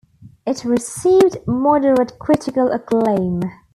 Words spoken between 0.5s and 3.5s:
received moderate critical acclaim.